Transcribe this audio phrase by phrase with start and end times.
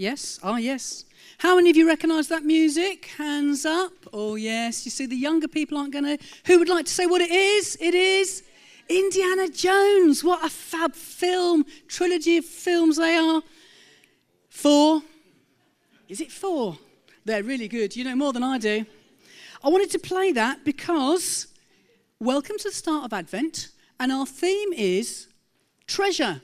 [0.00, 0.40] Yes?
[0.42, 1.04] Ah, yes.
[1.36, 3.10] How many of you recognise that music?
[3.18, 3.92] Hands up.
[4.14, 4.86] Oh, yes.
[4.86, 6.18] You see, the younger people aren't going to.
[6.46, 7.76] Who would like to say what it is?
[7.78, 8.42] It is
[8.88, 10.24] Indiana Jones.
[10.24, 13.42] What a fab film, trilogy of films they are.
[14.48, 15.02] Four.
[16.08, 16.78] Is it four?
[17.26, 17.94] They're really good.
[17.94, 18.86] You know more than I do.
[19.62, 21.48] I wanted to play that because
[22.18, 25.28] welcome to the start of Advent, and our theme is
[25.86, 26.40] treasure.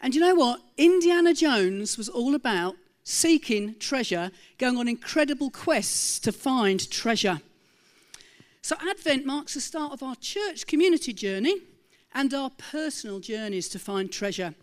[0.00, 0.60] And you know what?
[0.76, 7.40] Indiana Jones was all about seeking treasure, going on incredible quests to find treasure.
[8.62, 11.56] So, Advent marks the start of our church community journey
[12.14, 14.54] and our personal journeys to find treasure.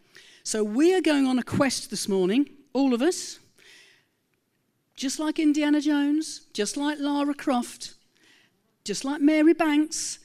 [0.44, 3.40] So, we are going on a quest this morning, all of us,
[4.96, 7.96] just like Indiana Jones, just like Lara Croft,
[8.84, 10.20] just like Mary Banks,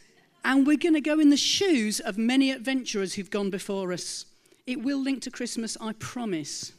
[0.44, 4.26] and we're going to go in the shoes of many adventurers who've gone before us.
[4.66, 6.72] It will link to Christmas, I promise.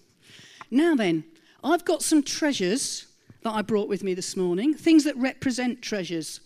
[0.74, 1.24] Now then,
[1.64, 3.06] I've got some treasures
[3.44, 6.40] that I brought with me this morning, things that represent treasures.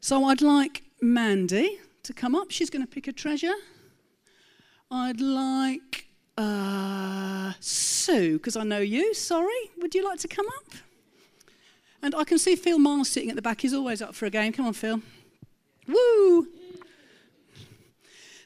[0.00, 2.50] So I'd like Mandy to come up.
[2.50, 3.54] She's going to pick a treasure.
[4.90, 9.14] I'd like uh, Sue, because I know you.
[9.14, 9.70] Sorry.
[9.78, 10.74] Would you like to come up?
[12.02, 13.62] And I can see Phil Miles sitting at the back.
[13.62, 14.52] He's always up for a game.
[14.52, 15.00] Come on, Phil.
[15.88, 16.46] Woo!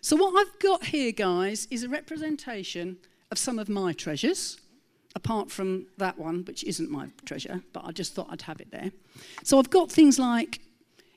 [0.00, 2.98] So, what I've got here, guys, is a representation
[3.32, 4.60] of some of my treasures,
[5.14, 8.70] apart from that one, which isn't my treasure, but I just thought I'd have it
[8.70, 8.90] there.
[9.42, 10.60] So, I've got things like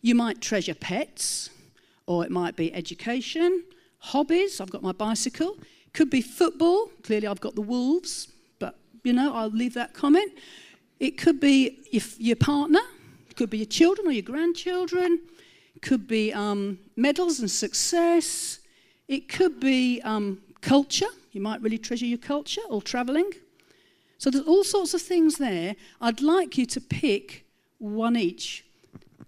[0.01, 1.49] you might treasure pets,
[2.05, 3.63] or it might be education,
[3.99, 4.61] hobbies.
[4.61, 5.57] I've got my bicycle.
[5.93, 6.89] Could be football.
[7.03, 10.31] Clearly, I've got the Wolves, but you know, I'll leave that comment.
[10.99, 12.81] It could be your, your partner,
[13.29, 15.19] it could be your children or your grandchildren,
[15.75, 18.59] it could be um, medals and success,
[19.07, 21.07] it could be um, culture.
[21.33, 23.29] You might really treasure your culture or traveling.
[24.17, 25.75] So there's all sorts of things there.
[26.01, 27.45] I'd like you to pick
[27.77, 28.65] one each,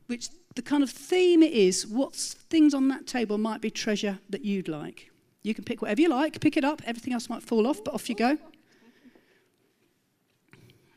[0.07, 4.19] which the kind of theme it is what things on that table might be treasure
[4.29, 5.11] that you'd like.
[5.44, 7.94] You can pick whatever you like, pick it up, everything else might fall off, but
[7.94, 8.38] off you go.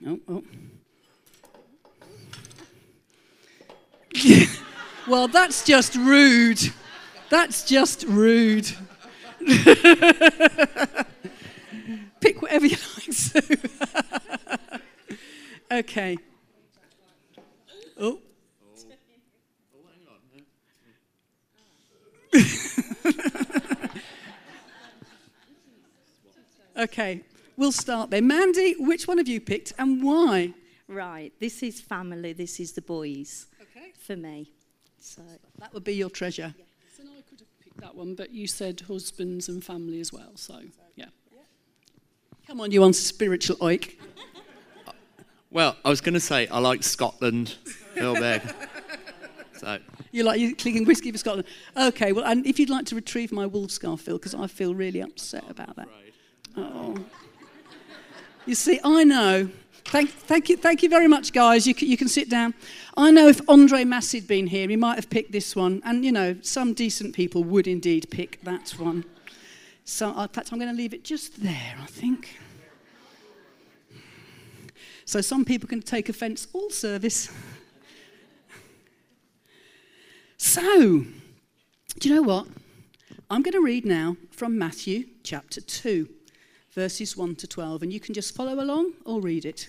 [0.06, 0.42] Oh, oh.
[5.06, 6.60] well, that's just rude.
[7.30, 8.68] That's just rude.
[12.22, 13.40] Pick whatever you like, Sue.
[15.72, 16.16] okay.
[18.00, 18.20] Oh.
[26.76, 27.22] okay,
[27.56, 28.22] we'll start there.
[28.22, 30.54] Mandy, which one have you picked and why?
[30.88, 33.92] Right, this is family, this is the boys Okay.
[33.98, 34.50] for me.
[34.98, 35.22] So,
[35.58, 36.54] That would be your treasure.
[36.96, 40.32] So I could have picked that one, but you said husbands and family as well.
[40.36, 40.68] So yeah.
[42.52, 43.94] Come on, you on spiritual oik.
[45.50, 47.48] Well, I was going to say I like Scotland,
[47.94, 48.42] Phil Begg.
[49.56, 49.78] So,
[50.10, 51.48] You like you're clicking whiskey for Scotland.
[51.74, 54.74] Okay, well, and if you'd like to retrieve my wolf scarf, Phil, because I feel
[54.74, 55.88] really upset about that.
[56.54, 57.02] Oh.
[58.44, 59.48] You see, I know.
[59.86, 61.66] Thank, thank, you, thank you very much, guys.
[61.66, 62.52] You can, you can sit down.
[62.98, 65.80] I know if Andre Massey had been here, he might have picked this one.
[65.86, 69.06] And, you know, some decent people would indeed pick that one.
[69.84, 72.38] So, uh, in fact, I'm going to leave it just there, I think.
[75.04, 77.30] So, some people can take offence all service.
[80.36, 81.04] So,
[81.98, 82.46] do you know what?
[83.30, 86.08] I'm going to read now from Matthew chapter 2,
[86.72, 89.68] verses 1 to 12, and you can just follow along or read it.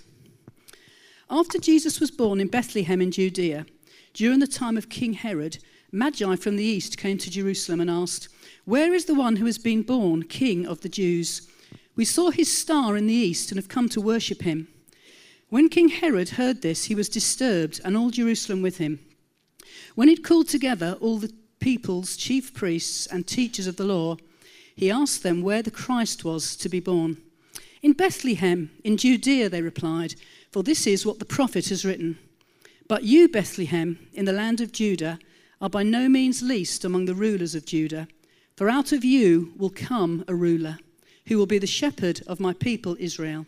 [1.29, 3.65] After Jesus was born in Bethlehem in Judea,
[4.13, 5.59] during the time of King Herod,
[5.91, 8.27] Magi from the east came to Jerusalem and asked,
[8.65, 11.47] Where is the one who has been born king of the Jews?
[11.95, 14.69] We saw his star in the east and have come to worship him.
[15.49, 18.99] When King Herod heard this, he was disturbed, and all Jerusalem with him.
[19.95, 24.17] When he'd called together all the people's chief priests and teachers of the law,
[24.75, 27.17] he asked them where the Christ was to be born.
[27.81, 30.15] In Bethlehem, in Judea, they replied,
[30.51, 32.17] for this is what the prophet has written.
[32.87, 35.19] But you, Bethlehem, in the land of Judah,
[35.61, 38.07] are by no means least among the rulers of Judah,
[38.55, 40.77] for out of you will come a ruler,
[41.27, 43.45] who will be the shepherd of my people Israel.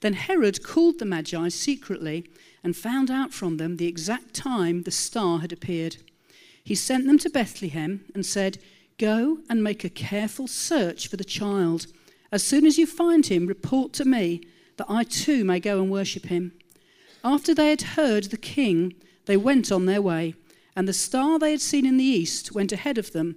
[0.00, 2.24] Then Herod called the Magi secretly
[2.62, 5.98] and found out from them the exact time the star had appeared.
[6.62, 8.58] He sent them to Bethlehem and said,
[8.98, 11.86] Go and make a careful search for the child.
[12.32, 14.40] As soon as you find him, report to me,
[14.78, 16.52] that I too may go and worship him.
[17.22, 18.94] After they had heard the king,
[19.26, 20.34] they went on their way,
[20.74, 23.36] and the star they had seen in the east went ahead of them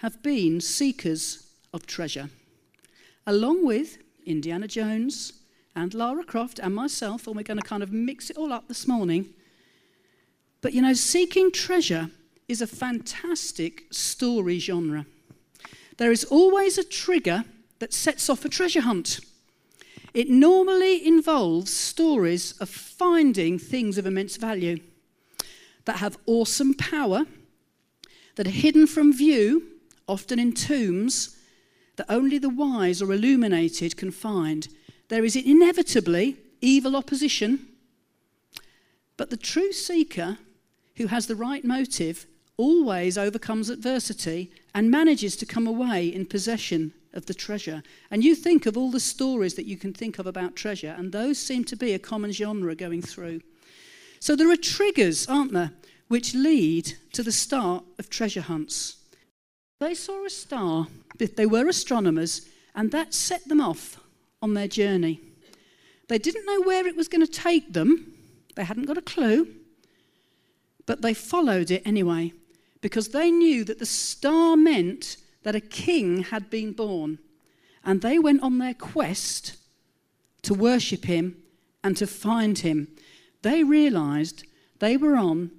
[0.00, 2.30] have been seekers of treasure,
[3.26, 5.34] along with Indiana Jones
[5.76, 8.66] and Lara Croft and myself, and we're going to kind of mix it all up
[8.66, 9.28] this morning.
[10.62, 12.10] But you know, seeking treasure
[12.48, 15.04] is a fantastic story genre.
[15.98, 17.44] There is always a trigger
[17.78, 19.20] that sets off a treasure hunt.
[20.14, 24.78] It normally involves stories of finding things of immense value
[25.84, 27.26] that have awesome power,
[28.36, 29.66] that are hidden from view,
[30.10, 31.36] often in tombs,
[31.96, 34.68] that only the wise or illuminated can find.
[35.08, 37.66] There is inevitably evil opposition,
[39.16, 40.38] but the true seeker
[40.96, 42.26] who has the right motive
[42.56, 47.82] always overcomes adversity and manages to come away in possession of the treasure.
[48.10, 51.10] And you think of all the stories that you can think of about treasure, and
[51.10, 53.40] those seem to be a common genre going through.
[54.20, 55.72] So there are triggers, aren't there,
[56.08, 58.96] which lead to the start of treasure hunts.
[59.80, 63.98] They saw a star, they were astronomers, and that set them off
[64.42, 65.20] on their journey.
[66.06, 68.12] They didn't know where it was going to take them,
[68.56, 69.48] they hadn't got a clue,
[70.84, 72.32] but they followed it anyway
[72.82, 77.18] because they knew that the star meant that a king had been born.
[77.84, 79.56] And they went on their quest
[80.42, 81.36] to worship him
[81.82, 82.88] and to find him.
[83.42, 84.44] They realized
[84.78, 85.50] they were on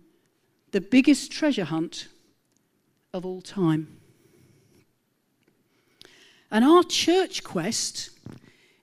[0.71, 2.07] the biggest treasure hunt
[3.13, 4.00] of all time.
[6.51, 8.09] And our church quest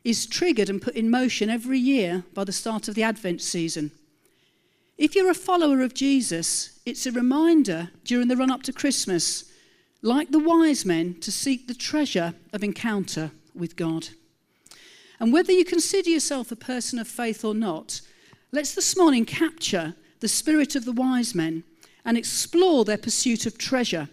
[0.02, 3.90] is triggered and put in motion every year by the start of the Advent season.
[4.96, 9.52] If you're a follower of Jesus, it's a reminder during the run up to Christmas,
[10.00, 14.08] like the wise men, to seek the treasure of encounter with God.
[15.20, 18.00] And whether you consider yourself a person of faith or not,
[18.50, 21.64] let's this morning capture the spirit of the wise men
[22.04, 24.08] and explore their pursuit of treasure,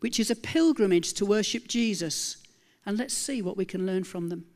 [0.00, 2.36] which is a pilgrimage to worship Jesus.
[2.86, 4.46] And let's see what we can learn from them.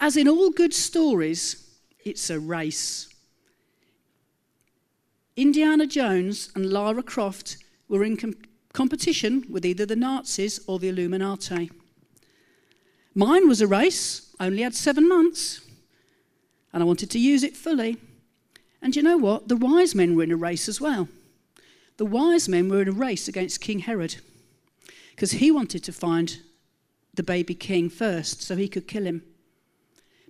[0.00, 3.08] As in all good stories, it's a race.
[5.36, 7.56] Indiana Jones and Lara Croft
[7.88, 8.34] were in com-
[8.72, 11.70] competition with either the Nazis or the Illuminati.
[13.14, 15.60] Mine was a race, I only had seven months,
[16.72, 17.96] and I wanted to use it fully.
[18.82, 19.48] And you know what?
[19.48, 21.08] The wise men were in a race as well.
[21.96, 24.16] The wise men were in a race against King Herod
[25.10, 26.40] because he wanted to find
[27.14, 29.22] the baby king first so he could kill him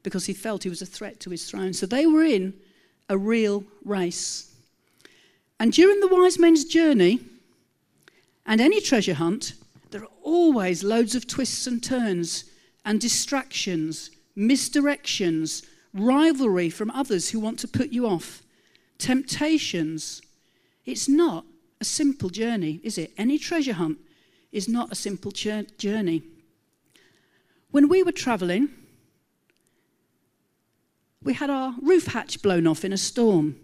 [0.02, 1.72] because he felt he was a threat to his throne.
[1.72, 2.54] So they were in
[3.08, 4.54] a real race.
[5.58, 7.20] And during the wise men's journey
[8.46, 9.54] and any treasure hunt,
[9.90, 12.44] there are always loads of twists and turns
[12.85, 18.42] and distractions, misdirections, rivalry from others who want to put you off,
[18.99, 20.20] temptations.
[20.85, 21.47] It's not
[21.80, 23.12] a simple journey, is it?
[23.16, 23.99] Any treasure hunt
[24.52, 26.23] is not a simple journey.
[27.75, 28.69] When we were traveling,
[31.21, 33.57] we had our roof hatch blown off in a storm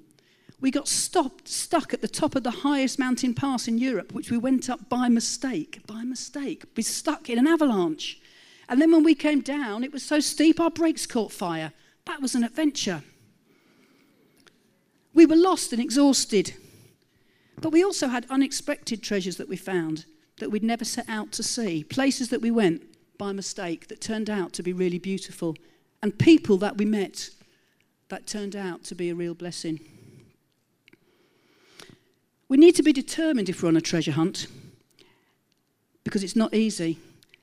[0.61, 4.31] we got stopped, stuck at the top of the highest mountain pass in Europe, which
[4.31, 5.81] we went up by mistake.
[5.87, 6.65] By mistake.
[6.77, 8.21] We stuck in an avalanche.
[8.69, 11.73] And then when we came down, it was so steep our brakes caught fire.
[12.07, 13.03] That was an adventure.
[15.15, 16.55] We were lost and exhausted.
[17.61, 20.05] But we also had unexpected treasures that we found
[20.41, 21.85] that we'd never set out to see.
[21.85, 22.83] Places that we went
[23.21, 25.55] by mistake that turned out to be really beautiful.
[26.03, 27.29] And people that we met
[28.09, 29.79] that turned out to be a real blessing.
[32.49, 34.47] We need to be determined if we're on a treasure hunt
[36.03, 36.99] because it's not easy.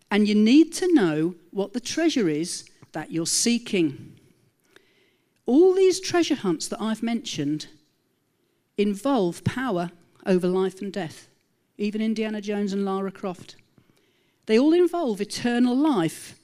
[0.10, 4.16] And you need to know what the treasure is that you're seeking.
[5.46, 7.68] All these treasure hunts that I've mentioned
[8.80, 9.92] involve power
[10.26, 11.28] over life and death,
[11.78, 13.58] even Indiana Jones and Lara Croft.
[14.48, 16.40] They all involve eternal life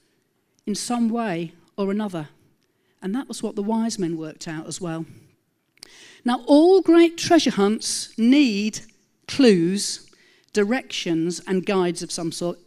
[0.67, 2.29] in some way or another.
[3.01, 5.05] And that was what the wise men worked out as well.
[6.23, 8.81] Now, all great treasure hunts need
[9.27, 10.09] clues,
[10.53, 12.59] directions, and guides of some sort.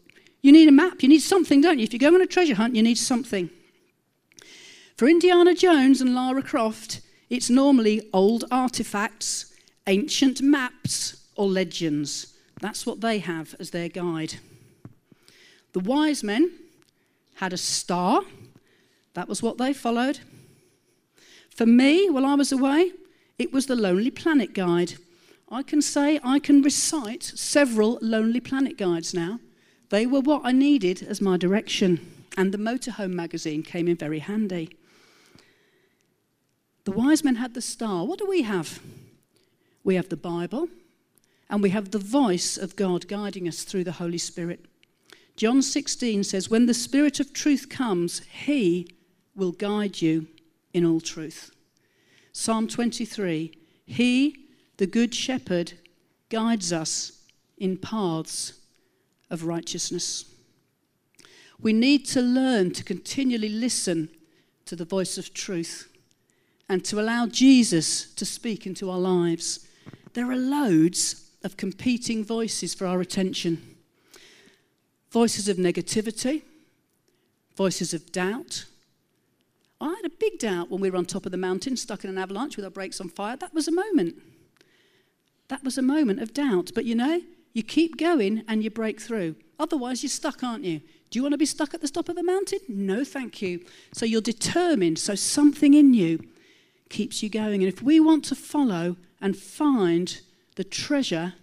[0.42, 1.84] You need a map, you need something, don't you?
[1.84, 3.50] If you go on a treasure hunt, you need something.
[4.96, 9.52] For Indiana Jones and Lara Croft, it's normally old artifacts,
[9.86, 12.34] ancient maps, or legends.
[12.60, 14.34] That's what they have as their guide.
[15.76, 16.52] The wise men
[17.34, 18.22] had a star,
[19.12, 20.20] that was what they followed.
[21.50, 22.92] For me, while I was away,
[23.38, 24.94] it was the Lonely Planet Guide.
[25.50, 29.38] I can say I can recite several Lonely Planet guides now.
[29.90, 34.20] They were what I needed as my direction, and the Motorhome magazine came in very
[34.20, 34.78] handy.
[36.84, 38.06] The wise men had the star.
[38.06, 38.80] What do we have?
[39.84, 40.70] We have the Bible,
[41.50, 44.64] and we have the voice of God guiding us through the Holy Spirit.
[45.36, 48.88] John 16 says, When the Spirit of truth comes, he
[49.34, 50.28] will guide you
[50.72, 51.50] in all truth.
[52.32, 53.52] Psalm 23
[53.84, 54.36] He,
[54.78, 55.74] the Good Shepherd,
[56.30, 57.22] guides us
[57.58, 58.54] in paths
[59.30, 60.24] of righteousness.
[61.60, 64.08] We need to learn to continually listen
[64.64, 65.90] to the voice of truth
[66.68, 69.66] and to allow Jesus to speak into our lives.
[70.14, 73.75] There are loads of competing voices for our attention
[75.10, 76.42] voices of negativity,
[77.56, 78.66] voices of doubt.
[79.80, 82.10] I had a big doubt when we were on top of the mountain, stuck in
[82.10, 83.36] an avalanche with our brakes on fire.
[83.36, 84.16] That was a moment.
[85.48, 86.72] That was a moment of doubt.
[86.74, 87.20] But you know,
[87.52, 89.36] you keep going and you break through.
[89.58, 90.80] Otherwise, you're stuck, aren't you?
[91.10, 92.58] Do you want to be stuck at the top of the mountain?
[92.68, 93.64] No, thank you.
[93.92, 94.98] So you're determined.
[94.98, 96.20] So something in you
[96.88, 97.62] keeps you going.
[97.62, 100.20] And if we want to follow and find
[100.56, 101.34] the treasure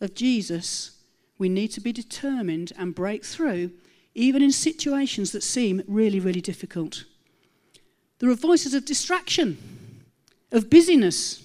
[0.00, 0.95] of Jesus,
[1.38, 3.70] we need to be determined and break through,
[4.14, 7.04] even in situations that seem really, really difficult.
[8.18, 9.58] There are voices of distraction,
[10.50, 11.44] of busyness.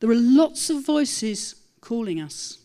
[0.00, 2.58] There are lots of voices calling us.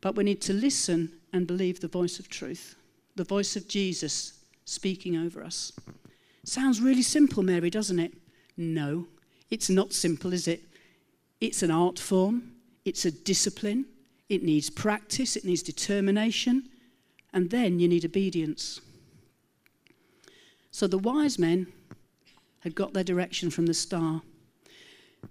[0.00, 2.74] But we need to listen and believe the voice of truth,
[3.14, 4.32] the voice of Jesus
[4.64, 5.72] speaking over us.
[6.44, 8.12] Sounds really simple, Mary, doesn't it?
[8.56, 9.06] No,
[9.48, 10.62] it's not simple, is it?
[11.40, 12.52] It's an art form,
[12.84, 13.86] it's a discipline,
[14.28, 16.68] it needs practice, it needs determination,
[17.32, 18.80] and then you need obedience.
[20.70, 21.66] So the wise men
[22.60, 24.22] had got their direction from the star.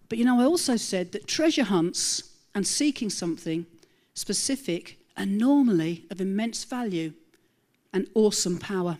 [0.10, 3.66] But you know, I also said that treasure hunts and seeking something
[4.14, 7.14] specific are normally of immense value
[7.94, 8.98] and awesome power.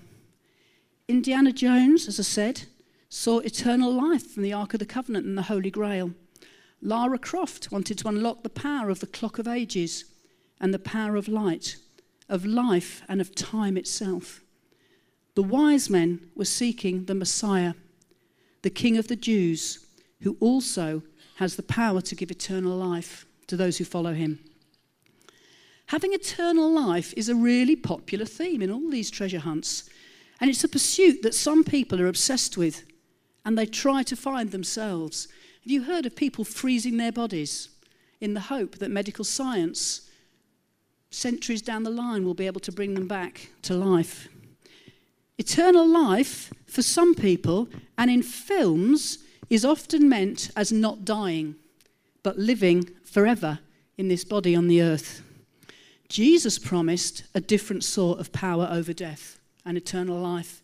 [1.08, 2.64] Indiana Jones, as I said,
[3.10, 6.12] saw eternal life from the Ark of the Covenant and the Holy Grail.
[6.82, 10.06] Lara Croft wanted to unlock the power of the clock of ages
[10.60, 11.78] and the power of light,
[12.28, 14.42] of life and of time itself.
[15.36, 17.74] The wise men were seeking the Messiah,
[18.64, 19.86] the King of the Jews,
[20.22, 21.04] who also
[21.36, 24.40] has the power to give eternal life to those who follow him.
[25.88, 29.90] Having eternal life is a really popular theme in all these treasure hunts,
[30.40, 32.86] and it's a pursuit that some people are obsessed with
[33.44, 35.28] and they try to find themselves.
[35.64, 37.70] Have you heard of people freezing their bodies
[38.20, 40.10] in the hope that medical science,
[41.12, 44.28] centuries down the line, will be able to bring them back to life?
[45.38, 49.20] Eternal life, for some people, and in films,
[49.52, 51.54] is often meant as not dying,
[52.24, 53.60] but living forever
[54.00, 55.22] in this body on the earth.
[56.10, 60.64] Jesus promised a different sort of power over death and eternal life.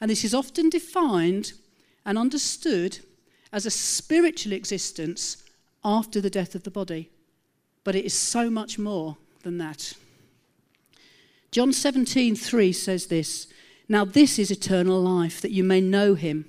[0.00, 1.52] And this is often defined
[2.04, 2.98] and understood
[3.52, 5.38] as a spiritual existence
[5.84, 7.10] after the death of the body.
[7.84, 9.94] But it is so much more than that.
[11.52, 13.46] John 17:3 says this,
[13.88, 16.44] "Now this is eternal life that you may know him,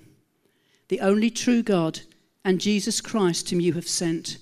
[0.88, 2.02] the only true God,
[2.44, 4.38] and Jesus Christ whom you have sent."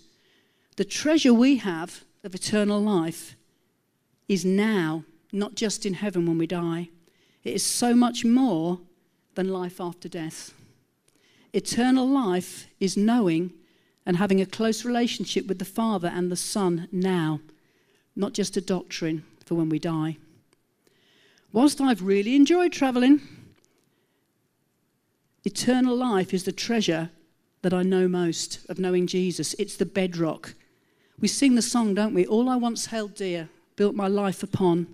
[0.77, 3.35] The treasure we have of eternal life
[4.27, 6.89] is now, not just in heaven when we die.
[7.43, 8.79] It is so much more
[9.35, 10.53] than life after death.
[11.55, 13.53] Eternal life is knowing
[14.05, 17.39] and having a close relationship with the Father and the Son now,
[18.13, 20.17] not just a doctrine for when we die.
[21.53, 23.21] Whilst I've really enjoyed travelling,
[25.45, 27.09] eternal life is the treasure
[27.61, 29.55] that I know most of knowing Jesus.
[29.57, 30.55] It's the bedrock.
[31.21, 32.25] We sing the song, don't we?
[32.27, 33.47] All I once held dear,
[33.77, 34.87] built my life upon.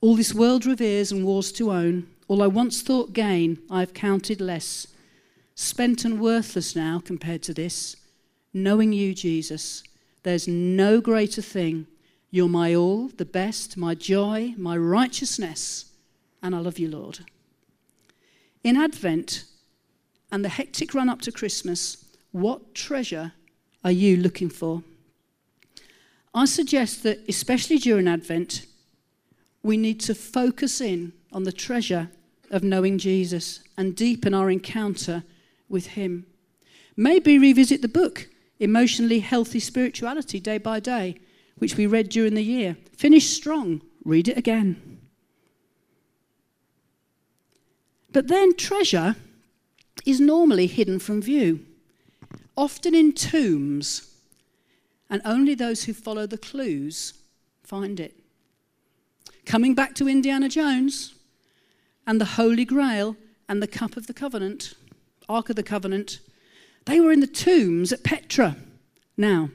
[0.00, 2.08] All this world reveres and wars to own.
[2.28, 4.86] All I once thought gain, I have counted less.
[5.54, 7.96] Spent and worthless now compared to this.
[8.52, 9.82] Knowing you, Jesus,
[10.24, 11.86] there's no greater thing.
[12.30, 15.86] You're my all, the best, my joy, my righteousness,
[16.42, 17.20] and I love you, Lord.
[18.62, 19.44] In Advent
[20.30, 23.32] and the hectic run up to Christmas, what treasure
[23.82, 24.82] are you looking for?
[26.34, 28.66] I suggest that, especially during Advent,
[29.62, 32.10] we need to focus in on the treasure
[32.50, 35.24] of knowing Jesus and deepen our encounter
[35.68, 36.26] with Him.
[36.96, 38.28] Maybe revisit the book,
[38.58, 41.16] Emotionally Healthy Spirituality, day by day,
[41.58, 42.76] which we read during the year.
[42.96, 44.98] Finish strong, read it again.
[48.10, 49.16] But then, treasure
[50.06, 51.64] is normally hidden from view,
[52.56, 54.14] often in tombs,
[55.10, 57.14] and only those who follow the clues
[57.62, 58.18] find it.
[59.44, 61.14] Coming back to Indiana Jones
[62.08, 63.16] and the Holy Grail
[63.50, 64.72] and the Cup of the Covenant,
[65.28, 66.20] Ark of the Covenant,
[66.86, 68.56] they were in the tombs at Petra.
[69.18, 69.50] Now,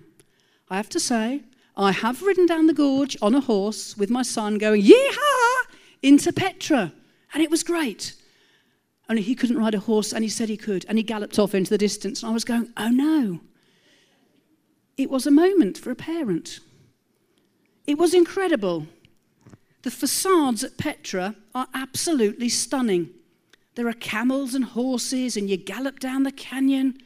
[0.70, 1.42] I have to say,
[1.76, 5.64] I have ridden down the gorge on a horse with my son going, yeehaw,
[6.04, 6.94] into Petra.
[7.34, 8.14] And it was great.
[9.10, 10.86] Only he couldn't ride a horse, and he said he could.
[10.88, 12.22] And he galloped off into the distance.
[12.22, 13.40] And I was going, oh no.
[14.96, 16.60] It was a moment for a parent.
[17.88, 18.86] It was incredible.
[19.84, 23.10] The facades at Petra are absolutely stunning.
[23.76, 26.98] There are camels and horses, and you gallop down the canyon.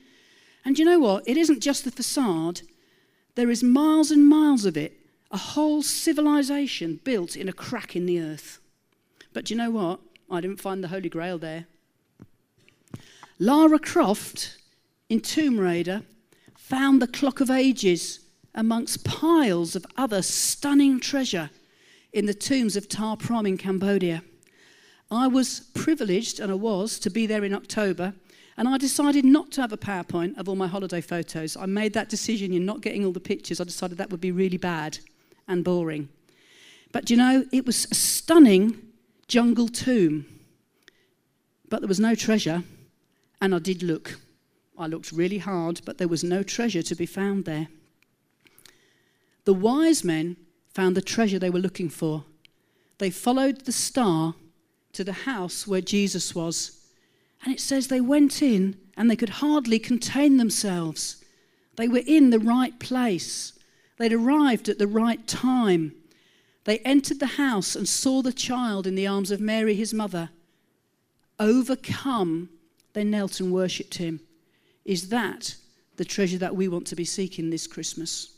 [0.64, 1.28] And you know what?
[1.28, 2.62] It isn't just the facade,
[3.36, 8.08] there is miles and miles of it, a whole civilization built in a crack in
[8.08, 8.60] the earth.
[9.32, 10.00] But you know what?
[10.30, 11.68] I didn't find the Holy Grail there.
[13.38, 14.58] Lara Croft
[15.08, 16.02] in Tomb Raider
[16.58, 18.22] found the Clock of Ages
[18.56, 21.52] amongst piles of other stunning treasure
[22.14, 24.24] in the tombs of Ta Prohm in Cambodia.
[25.10, 28.14] I was privileged, and I was, to be there in October,
[28.58, 31.56] and I decided not to have a PowerPoint of all my holiday photos.
[31.56, 33.62] I made that decision in not getting all the pictures.
[33.62, 34.98] I decided that would be really bad
[35.48, 36.10] and boring.
[36.92, 38.82] But you know, it was a stunning
[39.28, 40.26] jungle tomb.
[41.70, 42.64] But there was no treasure,
[43.42, 44.20] and I did look.
[44.78, 47.68] I looked really hard, but there was no treasure to be found there.
[49.46, 50.38] The wise men
[50.78, 52.24] found the treasure they were looking for.
[53.00, 54.36] They followed the star
[54.94, 56.78] to the house where Jesus was
[57.44, 61.24] and it says they went in and they could hardly contain themselves.
[61.78, 63.54] They were in the right place,
[63.98, 65.94] they'd arrived at the right time.
[66.66, 70.30] They entered the house and saw the child in the arms of Mary, his mother.
[71.40, 72.50] Overcome,
[72.94, 74.20] they knelt and worshipped him.
[74.86, 75.56] Is that
[75.96, 78.37] the treasure that we want to be seeking this Christmas?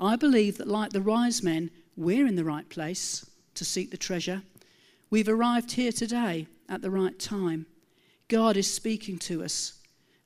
[0.00, 3.98] I believe that, like the wise men, we're in the right place to seek the
[3.98, 4.42] treasure.
[5.10, 7.66] We've arrived here today at the right time.
[8.28, 9.74] God is speaking to us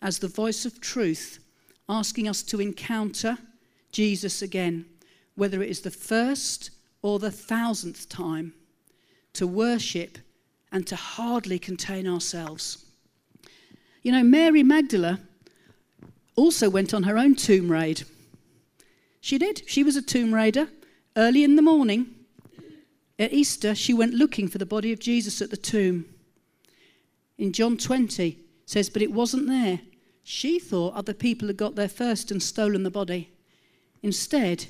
[0.01, 1.41] as the voice of truth,
[1.89, 3.37] asking us to encounter
[3.91, 4.87] Jesus again,
[5.35, 6.71] whether it is the first
[7.03, 8.55] or the thousandth time,
[9.33, 10.19] to worship
[10.71, 12.85] and to hardly contain ourselves.
[14.03, 15.19] You know, Mary Magdala
[16.37, 18.05] also went on her own tomb raid.
[19.25, 19.63] She did.
[19.67, 20.69] She was a tomb raider.
[21.17, 22.15] Early in the morning,
[23.19, 26.05] at Easter, she went looking for the body of Jesus at the tomb
[27.39, 29.81] in John 20 says, But it wasn't there.
[30.25, 33.31] She thought other people had got there first and stolen the body.
[34.03, 34.67] Instead,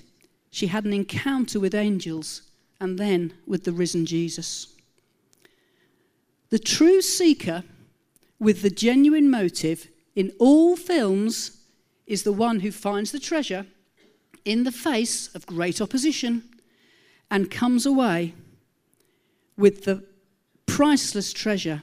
[0.53, 2.43] she had an encounter with angels
[2.81, 4.69] and then with the risen Jesus.
[6.51, 7.65] The true seeker
[8.39, 11.59] with the genuine motive in all films
[12.07, 13.67] is the one who finds the treasure
[14.45, 16.43] in the face of great opposition
[17.31, 18.35] and comes away
[19.57, 20.05] with the
[20.67, 21.83] priceless treasure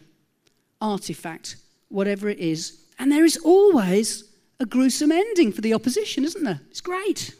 [0.80, 1.56] artifact,
[1.90, 2.80] whatever it is.
[3.00, 4.26] And there is always
[4.60, 6.62] a gruesome ending for the opposition, isn't there?
[6.70, 7.36] It's great.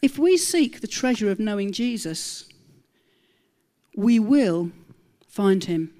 [0.00, 2.46] If we seek the treasure of knowing Jesus,
[3.96, 4.70] we will
[5.28, 5.92] find him.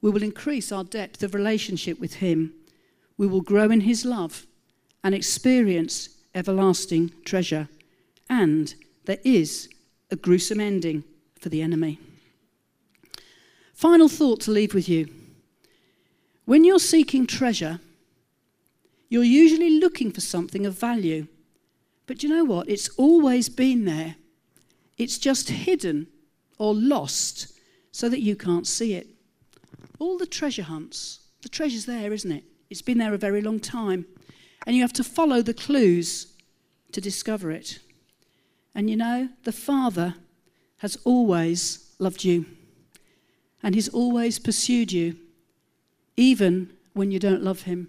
[0.00, 2.54] We will increase our depth of relationship with him.
[3.16, 4.46] We will grow in his love
[5.02, 7.68] and experience everlasting treasure.
[8.28, 9.68] And there is
[10.10, 11.04] a gruesome ending
[11.40, 11.98] for the enemy.
[13.72, 15.08] Final thought to leave with you.
[16.44, 17.80] When you're seeking treasure,
[19.08, 21.26] you're usually looking for something of value.
[22.06, 22.68] But you know what?
[22.68, 24.16] It's always been there.
[24.96, 26.08] It's just hidden
[26.58, 27.52] or lost
[27.92, 29.06] so that you can't see it.
[29.98, 32.44] All the treasure hunts, the treasure's there, isn't it?
[32.70, 34.06] It's been there a very long time.
[34.68, 36.26] And you have to follow the clues
[36.92, 37.78] to discover it.
[38.74, 40.16] And you know, the Father
[40.80, 42.44] has always loved you.
[43.62, 45.16] And He's always pursued you,
[46.18, 47.88] even when you don't love Him,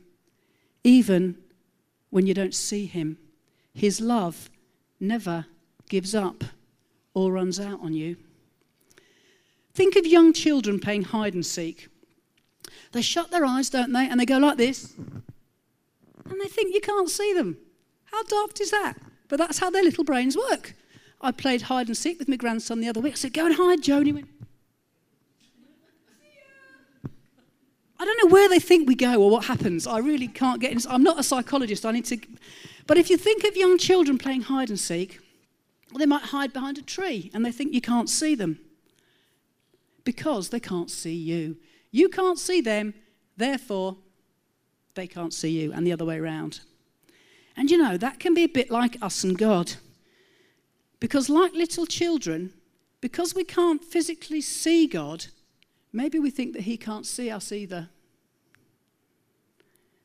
[0.86, 1.36] even
[2.12, 3.18] when you don't see Him.
[3.74, 4.50] His love
[5.02, 5.48] never
[5.89, 6.46] gives up
[7.13, 8.15] or runs out on you.
[9.74, 11.89] Think of young children playing hide and seek.
[12.94, 14.08] They shut their eyes, don't they?
[14.08, 14.94] And they go like this.
[16.30, 17.58] And they think you can't see them.
[18.06, 18.96] How daft is that?
[19.28, 20.74] But that's how their little brains work.
[21.22, 23.13] I played hide and seek with my grandson the other week.
[23.13, 23.98] I said, Go and hide, Joe.
[23.98, 24.28] And he went,
[28.00, 29.86] I don't know where they think we go or what happens.
[29.86, 31.86] I really can't get into I'm not a psychologist.
[31.86, 32.18] I need to
[32.88, 35.20] But if you think of young children playing hide and seek,
[35.98, 38.60] they might hide behind a tree and they think you can't see them.
[40.06, 41.58] Because they can't see you.
[41.92, 42.94] You can't see them,
[43.36, 43.98] therefore,
[44.95, 46.62] they can't see you, and the other way around.
[47.56, 49.73] And you know, that can be a bit like us and God.
[50.99, 52.54] Because, like little children,
[53.02, 55.28] because we can't physically see God,
[55.93, 57.89] maybe we think that He can't see us either.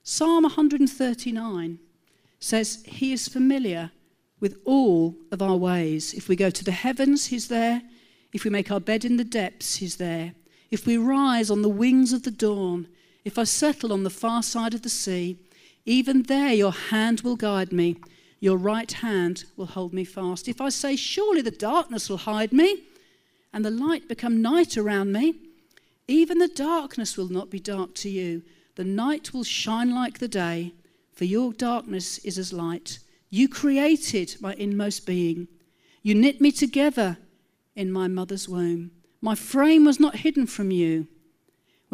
[0.02, 1.78] Psalm 139
[2.38, 3.90] says, He is familiar
[4.38, 6.12] with all of our ways.
[6.12, 7.82] If we go to the heavens, He's there.
[8.32, 10.34] If we make our bed in the depths, He's there.
[10.70, 12.88] If we rise on the wings of the dawn,
[13.24, 15.38] if I settle on the far side of the sea,
[15.86, 17.96] even there your hand will guide me,
[18.40, 20.48] your right hand will hold me fast.
[20.48, 22.82] If I say, Surely the darkness will hide me,
[23.52, 25.34] and the light become night around me,
[26.06, 28.42] even the darkness will not be dark to you.
[28.74, 30.74] The night will shine like the day,
[31.12, 32.98] for your darkness is as light.
[33.30, 35.48] You created my inmost being.
[36.02, 37.16] You knit me together
[37.74, 38.90] in my mother's womb.
[39.22, 41.08] My frame was not hidden from you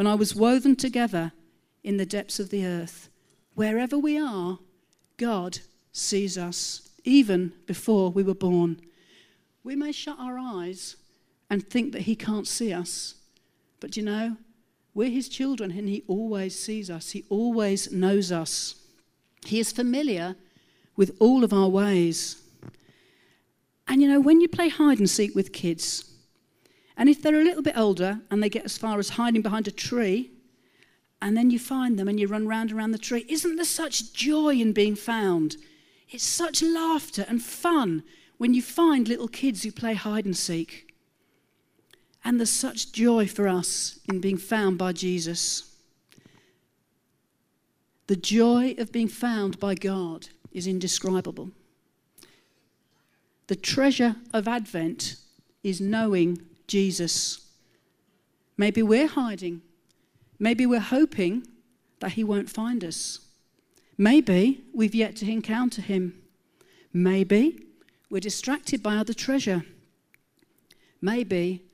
[0.01, 1.33] when I was woven together
[1.85, 3.11] in the depths of the earth.
[3.55, 4.59] Wherever we are,
[5.19, 5.59] God
[5.93, 8.81] sees us, even before we were born.
[9.63, 10.97] We may shut our eyes
[11.51, 13.17] and think that He can't see us,
[13.79, 14.39] but you know,
[14.95, 18.77] we're His children and He always sees us, He always knows us.
[19.45, 20.35] He is familiar
[20.97, 22.41] with all of our ways.
[23.87, 26.10] And you know, when you play hide and seek with kids,
[27.01, 29.67] and if they're a little bit older and they get as far as hiding behind
[29.67, 30.33] a tree,
[31.23, 34.13] and then you find them and you run round around the tree, isn't there such
[34.13, 35.57] joy in being found?
[36.11, 38.03] It's such laughter and fun
[38.37, 40.93] when you find little kids who play hide and seek.
[42.23, 45.75] And there's such joy for us in being found by Jesus.
[48.09, 51.51] The joy of being found by God is indescribable.
[53.47, 55.17] The treasure of Advent
[55.63, 57.40] is knowing Jesus.
[58.56, 59.61] Maybe we're hiding.
[60.38, 61.46] Maybe we're hoping
[61.98, 63.18] that he won't find us.
[63.98, 66.14] Maybe we've yet to encounter him.
[66.92, 67.66] Maybe
[68.09, 69.64] we're distracted by other treasure.
[71.02, 71.64] Maybe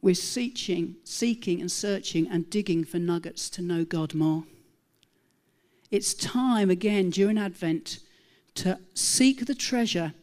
[0.00, 4.44] we're seeking, seeking and searching and digging for nuggets to know God more.
[5.90, 7.98] It's time again during Advent
[8.56, 10.14] to seek the treasure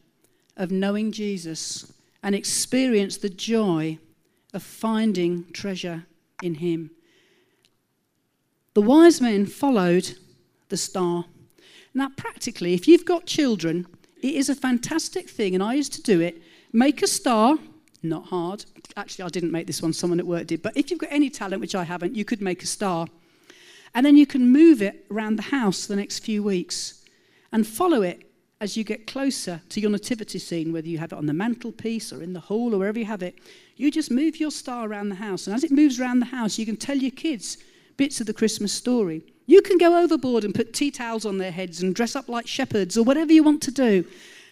[0.57, 3.99] of knowing Jesus and experience the joy
[4.55, 6.05] of finding treasure
[6.41, 6.91] in him.
[8.73, 10.15] The wise men followed
[10.69, 11.25] the star.
[11.93, 13.87] Now, practically, if you've got children,
[14.21, 16.41] it is a fantastic thing, and I used to do it.
[16.73, 17.57] Make a star,
[18.01, 18.65] not hard.
[18.97, 20.61] Actually, I didn't make this one, someone at work did.
[20.61, 23.07] But if you've got any talent, which I haven't, you could make a star.
[23.93, 27.01] And then you can move it around the house the next few weeks
[27.51, 28.24] and follow it
[28.61, 32.13] as you get closer to your nativity scene, whether you have it on the mantelpiece
[32.13, 33.35] or in the hall or wherever you have it,
[33.75, 35.47] you just move your star around the house.
[35.47, 37.57] And as it moves around the house, you can tell your kids
[37.97, 39.23] bits of the Christmas story.
[39.45, 42.47] You can go overboard and put tea towels on their heads and dress up like
[42.47, 44.05] shepherds or whatever you want to do.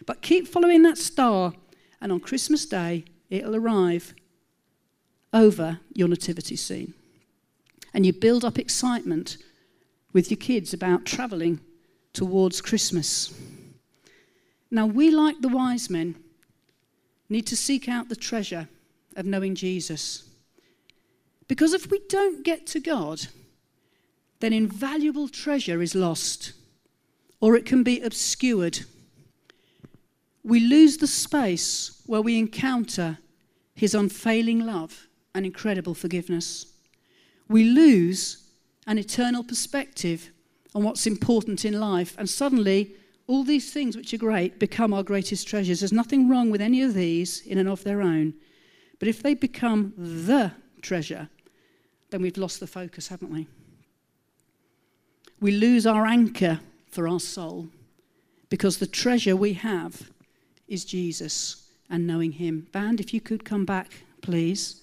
[0.06, 1.54] But keep following that star,
[2.02, 4.14] and on Christmas Day, it'll arrive
[5.32, 6.94] over your nativity scene.
[7.94, 9.38] And you build up excitement
[10.12, 11.60] with your kids about travelling
[12.12, 13.34] towards Christmas.
[14.74, 16.16] Now, we, like the wise men,
[17.30, 18.68] need to seek out the treasure
[19.16, 20.24] of knowing Jesus.
[21.48, 23.28] Because if we don't get to God,
[24.40, 26.54] then invaluable treasure is lost,
[27.40, 28.80] or it can be obscured.
[30.44, 33.20] We lose the space where we encounter
[33.76, 36.66] His unfailing love and incredible forgiveness.
[37.48, 38.48] We lose
[38.88, 40.32] an eternal perspective
[40.74, 42.96] on what's important in life, and suddenly
[43.28, 45.80] all these things which are great become our greatest treasures.
[45.80, 48.34] There's nothing wrong with any of these in and of their own.
[49.00, 51.30] But if they become the treasure,
[52.10, 53.48] then we've lost the focus, haven't we?
[55.40, 56.60] We lose our anchor
[56.90, 57.68] for our soul
[58.50, 60.12] because the treasure we have
[60.68, 62.68] is Jesus and knowing Him.
[62.72, 64.82] Band, if you could come back, please.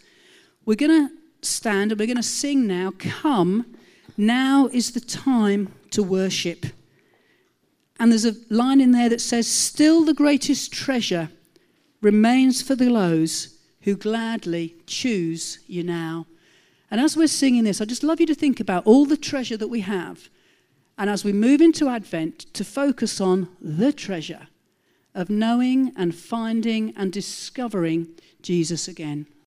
[0.67, 2.93] We're going to stand and we're going to sing now.
[2.99, 3.77] Come,
[4.17, 6.67] now is the time to worship.
[8.01, 11.29] And there's a line in there that says, Still the greatest treasure
[12.01, 16.27] remains for those who gladly choose you now.
[16.91, 19.59] And as we're singing this, I just love you to think about all the treasure
[19.59, 20.31] that we have.
[20.97, 24.49] And as we move into Advent, to focus on the treasure
[25.15, 28.09] of knowing and finding and discovering
[28.41, 29.27] Jesus again.